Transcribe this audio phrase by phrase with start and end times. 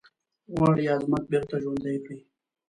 [0.55, 2.17] غواړي عظمت بیرته ژوندی کړی.